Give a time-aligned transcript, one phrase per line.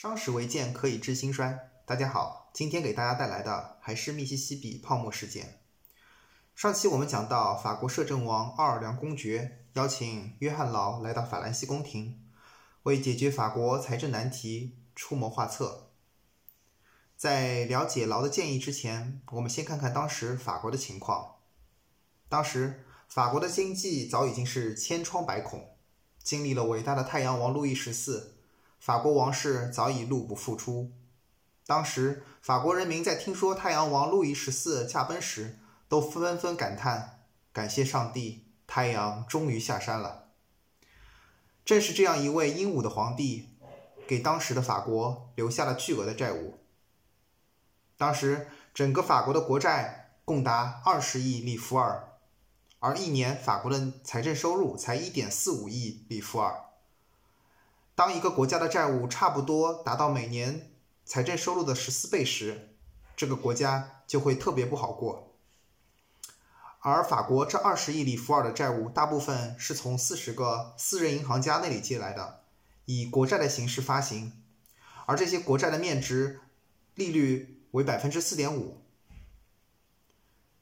[0.00, 1.68] 商时为鉴，可以知兴衰。
[1.84, 5.60] 大家好，今天给大家带来的还是密西西比泡沫事件。
[6.54, 12.18] 上期我们讲到，法国摄政王奥尔良公爵邀请约翰劳来到法兰西宫廷，
[12.84, 15.90] 为解决法国财政难题出谋划策。
[17.14, 21.34] 在了解劳的建议之前，我们先看看当时法国的情况。
[22.30, 25.76] 当时法国的经济早已经是千疮百孔，
[26.22, 28.38] 经历了伟大的太阳王路易十四。
[28.80, 30.90] 法国王室早已入不敷出。
[31.66, 40.30] 当时，法国人民在听说太阳王路易十四驾崩时，都纷纷感叹：“感谢上帝，太阳终于下山了。”
[41.62, 43.50] 正是这样一位英武的皇帝，
[44.08, 46.58] 给当时的法国留下了巨额的债务。
[47.98, 52.18] 当时，整个法国的国债共达二十亿里弗尔，
[52.78, 56.69] 而一年法国的财政收入才一点四五亿里弗尔。
[58.00, 60.70] 当一个国家的债务差不多达到每年
[61.04, 62.70] 财政收入的十四倍时，
[63.14, 65.36] 这个国家就会特别不好过。
[66.78, 72.40] 而法国这二十亿里弗尔的债务，大部分是从四十个私人银行家那里借来的，
[72.86, 74.32] 以国债的形式发行，
[75.04, 76.40] 而这些国债的面值
[76.94, 78.78] 利率为百分之四点五。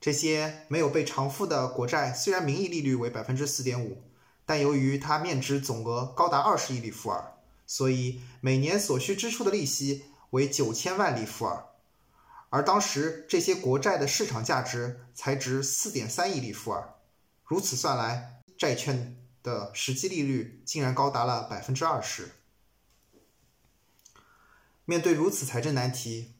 [0.00, 4.02] 这些没有被偿付的国债，虽然名义利率为百分之四点五。
[4.48, 7.34] 但由于它面值总额高达二十亿里弗尔，
[7.66, 11.66] 所以每年所需支出的利息为九千万里弗尔，
[12.48, 16.94] 而当时这些国债的市场价值才值四点三亿里弗尔，
[17.44, 22.30] 如此算来，债券的实际利率竟然高达了百分之二十。
[24.86, 26.32] 面对如此财政难题，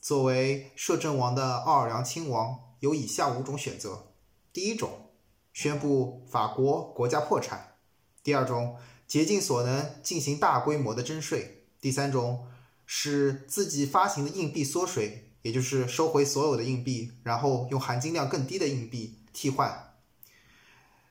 [0.00, 4.08] 作为摄政王的奥尔良亲王有以下五种选择：
[4.52, 5.09] 第一种。
[5.52, 7.74] 宣布法国国家破产。
[8.22, 11.64] 第二种，竭尽所能进行大规模的征税。
[11.80, 12.46] 第三种，
[12.84, 19.94] 使自己发行的硬币缩水，也就是收回所有的硬币，然后用含金量更低的硬币替换。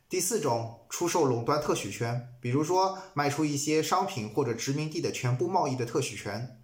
[0.07, 6.61] 第四种，出售垄断特许权，比如说卖出一些商品或者殖民地的全部贸易的特许权。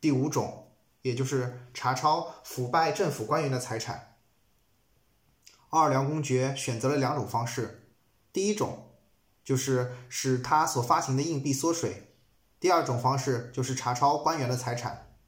[0.00, 0.72] 第五种，
[1.02, 4.15] 也就是查抄腐败政府官员的财产。
[5.76, 7.82] 奥尔良公爵选择了两种方式，
[8.32, 8.92] 第一种
[9.44, 11.90] 就是使他所发行的硬币缩水；
[12.58, 15.18] 第二种方式就是查抄官员的财产。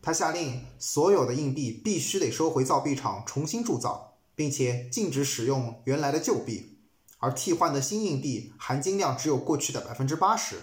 [0.00, 6.78] 他下令所有的硬币必须得收回造币厂重新铸造，并且禁止使用原来的旧币，
[7.18, 10.60] 而替换的新硬币含金量只有过去的百分之八十。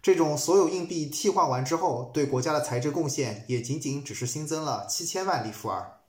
[0.00, 6.02] 这种所有硬币替换完之后，对国家的财政贡献也仅仅只是新增了七千万里弗尔。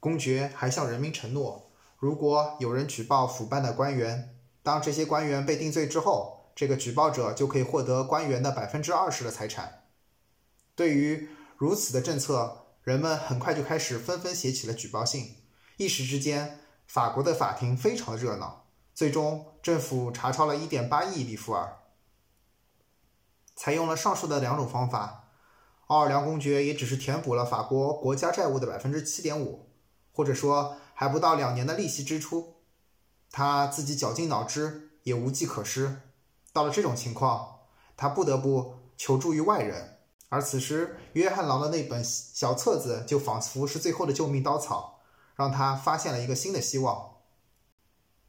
[0.00, 9.84] 公爵还向人民承诺，如果有人举报腐败的官员，当这些官员被定罪之后，这个举报者就可以获得官员的百分之二十的财产。
[10.76, 15.36] 对于如此的政策，人们很快就开始纷纷写起了举报信。
[15.76, 18.66] 一时之间，法国的法庭非常热闹。
[18.94, 21.78] 最终，政府查抄了一点八亿里弗尔。
[23.56, 25.30] 采用了上述的两种方法，
[25.86, 29.67] 奥尔良公爵也只是填补了法国国家债务的百分之七点五。
[30.18, 32.56] 或者说还不到两年的利息支出，
[33.30, 36.00] 他自己绞尽脑汁也无计可施。
[36.52, 37.60] 到了这种情况，
[37.96, 40.00] 他不得不求助于外人。
[40.28, 44.98] 而此时，约翰劳的那本小册子就仿佛是最后的救命稻草，
[45.36, 47.18] 让他发现了一个新的希望。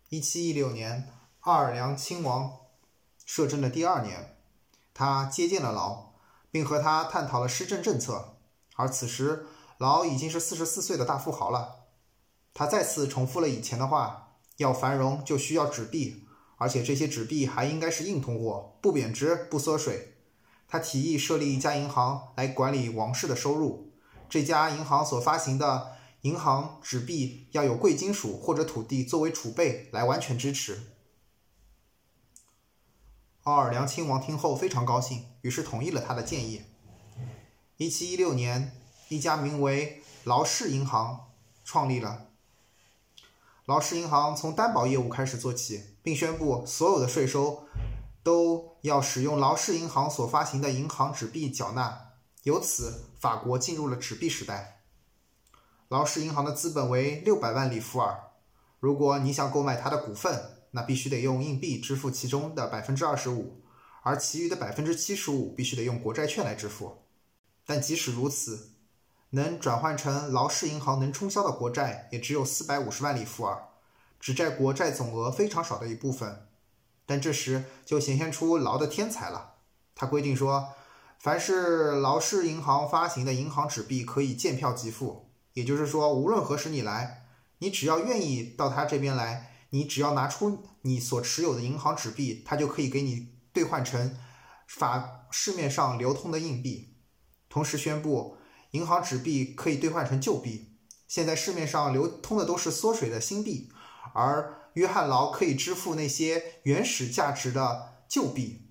[0.10, 2.56] 一七一六年，奥尔良亲王
[3.26, 4.38] 摄政的第二年，
[4.94, 6.12] 他接见了劳，
[6.52, 8.36] 并和他探讨了施政政策。
[8.76, 9.48] 而此时，
[9.80, 11.78] 劳已经是四十四岁的大富豪了。
[12.54, 16.28] 他再次重复了以前的话：要繁荣就需要纸币，
[16.58, 20.16] 而且这些纸币还应该是硬通货，不贬值不缩水。
[20.68, 23.94] 他提议设立一家银行来管理王室的收入，
[24.30, 30.94] 这家银行所发行的银行纸币要有贵金属或者土地作为储备来完全支持。
[33.44, 36.64] 奥尔良亲王听后非常高兴，于是同意了他的建议。
[37.78, 38.74] 一七一六年，
[39.08, 41.32] 一家名为劳氏银行
[41.64, 42.29] 创立了。
[43.70, 47.68] 劳氏银行从担保业务开始做起，并宣布所有的税收
[48.24, 52.14] 都要使用劳氏银行所发行的银行纸币缴纳。
[52.42, 54.82] 由此，法国进入了纸币时代。
[55.88, 58.32] 劳氏银行的资本为六百万里弗尔。
[58.80, 63.62] 如果你想购买它的股份，那必须得用硬币支付其中的百分之二十五，
[64.02, 67.04] 而其余的百分之七十五必须得用国债券来支付。
[67.68, 68.72] 但即使如此，
[69.32, 73.70] 能转换成劳氏银行能冲销的国债也只有四百五十万里弗尔，
[74.20, 76.48] 只占国债总额非常少的一部分。
[77.06, 79.56] 但这时就显现出劳的天才了，
[79.96, 80.70] 他规定说，
[81.20, 87.26] 凡是劳氏银行发行的银行纸币可以见票即付，也就是说，无论何时你来，
[87.60, 94.18] 你只要愿意到他这边来，你只要拿出你所持有的银行纸币，他就可以给你兑换成
[94.68, 96.96] 法市面上流通的硬币。
[97.50, 98.38] 同时宣布，
[98.72, 100.68] 银行纸币可以兑换成旧币。
[101.08, 103.72] 现在市面上流通的都是缩水的新币，
[104.14, 108.68] 而约翰劳可以支付那些原始价值的旧币。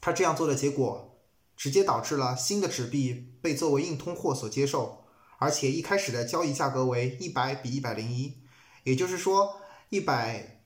[0.00, 1.20] 他这样做的结果，
[1.56, 5.04] 直接导致了新的纸币被作为硬通货所接受，
[5.38, 8.38] 而且一开始的交易价格为一百比一百零一，
[8.82, 9.60] 也就是说，
[9.90, 10.62] 一百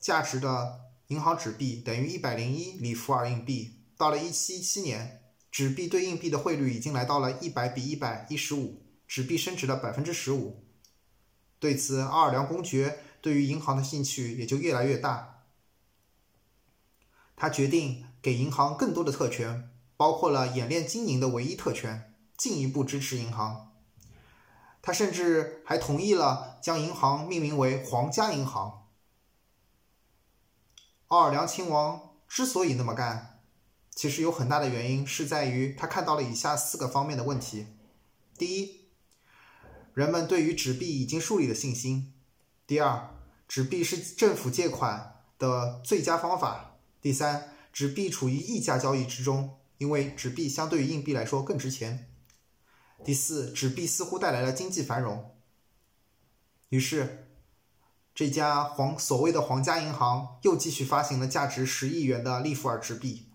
[0.00, 3.80] 价值的银行纸币等于一百零一里弗尔硬币。
[3.98, 5.21] 到了一七一七年。
[5.52, 10.64] 纸币对硬币的汇率已经来到了一百比一百一十五，纸币升值了百分之十五。
[11.60, 15.44] 对此，奥尔良公爵对于银行的兴趣也就越来越大。
[17.36, 23.74] 他决定给银行更多的特权，包括了演练经营的唯一特权，进一步支持银行。
[24.80, 28.88] 他甚至还同意了将银行命名为皇家银行。
[31.08, 33.31] 奥尔良亲王之所以那么干。
[33.94, 37.66] 其实有很大的原因是在于他看到了以下四个方面的问题：
[38.38, 38.86] 第一，
[39.94, 42.12] 人们对于纸币已经树立了信心；
[42.66, 43.10] 第二，
[43.46, 52.06] 纸币是政府借款的最佳方法；第三，纸币处于溢价交易之中，因为纸币相对于硬币来说更值钱；
[53.04, 55.36] 第四，纸币似乎带来了经济繁荣。
[56.70, 57.28] 于是，
[58.14, 63.26] 这家皇所谓的皇家银行又继续发行了价值十亿元的利弗尔纸币。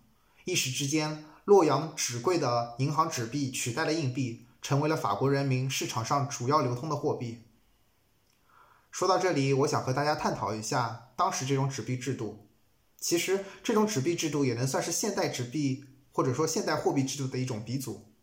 [0.48, 7.44] 一时之间，洛阳纸贵的银行纸币取代了硬币，成为了法国人民市场上主要流通的货币。
[8.90, 12.48] 说到这里，我想和大家探讨一下当时这种纸币制度。
[12.98, 15.84] 其实，这种纸币制度也能算是现代纸币
[16.14, 18.14] 或者说现代货币制度的一种鼻祖。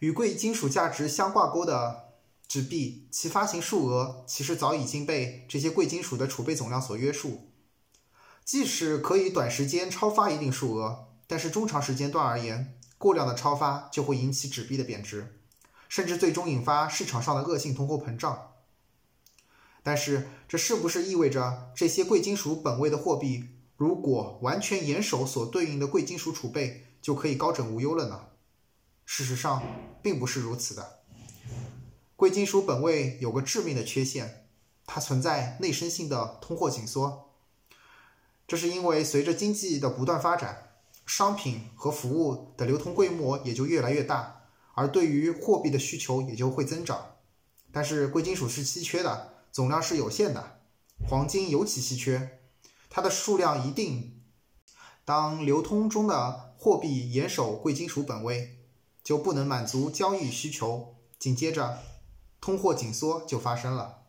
[0.00, 2.16] 与贵金属价值相挂钩的
[2.46, 7.50] 纸币，其发行数额其实早已经被这些贵金属的储备总量所约束，
[8.44, 11.06] 即使可以短时间超发一定数额。
[11.30, 15.38] 但是中长时间段而言，过量的超发就会引起纸币的贬值，
[15.88, 18.54] 甚至最终引发市场上的恶性通货膨胀。
[19.84, 23.44] 但是这是不是意味着这些贵金属本位的货币，
[23.76, 28.26] 如果完全严守所对应的贵金属储备，就可以高枕无忧了呢？
[29.04, 29.62] 事实上
[30.02, 30.98] 并不是如此的。
[32.16, 34.48] 贵金属本位有个致命的缺陷，
[34.84, 37.30] 它存在内生性的通货紧缩。
[38.48, 40.66] 这是因为随着经济的不断发展。
[41.10, 47.16] 商品和服务的流通规模也就越来越大，而对于货币的需求也就会增长。
[47.72, 50.60] 但是贵金属是稀缺的，总量是有限的，
[51.08, 52.38] 黄金尤其稀缺，
[52.88, 54.22] 它的数量一定。
[55.04, 58.60] 当流通中的货币严守贵金属本位，
[59.02, 61.80] 就不能满足交易需求，紧接着
[62.40, 64.04] 通货紧缩就发生了。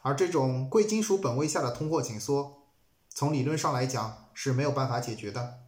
[0.00, 2.62] 而这种贵金属本位下的通货紧缩，
[3.10, 5.58] 从理论上来讲是没有办法解决的。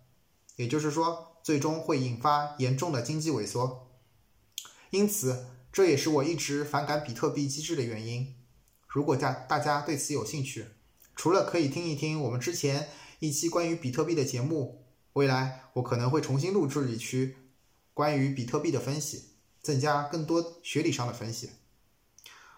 [0.56, 3.90] 也就是说，最终会引发严重的经济萎缩。
[4.90, 8.36] 因此，这也是我一直反感比特币机制的原因。
[8.86, 10.66] 如果大大家对此有兴趣，
[11.16, 14.84] 除了可以听一听我们之前一期关于比特币的节目，
[15.14, 17.34] 未来我可能会重新录制一期
[17.92, 19.30] 关于比特币的分析，
[19.60, 21.50] 增加更多学理上的分析。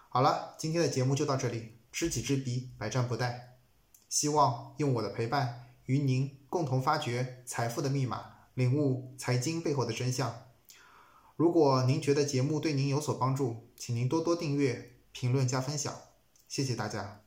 [0.09, 1.73] 好了，今天的节目就到这里。
[1.91, 3.33] 知己知彼，百战不殆。
[4.07, 5.63] 希望用我的陪伴。
[5.85, 10.47] 与您共同发掘财富的密码，领悟财经背后的真相。
[11.35, 15.93] 如果您觉得节目对您有所帮助，请您多多订阅、评论加分享，
[16.47, 17.26] 谢谢大家。